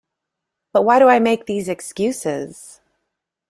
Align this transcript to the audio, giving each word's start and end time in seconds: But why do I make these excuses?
But 0.73 0.81
why 0.81 0.97
do 0.97 1.07
I 1.07 1.19
make 1.19 1.45
these 1.45 1.69
excuses? 1.69 2.79